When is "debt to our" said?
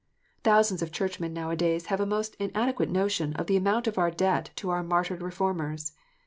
4.09-4.81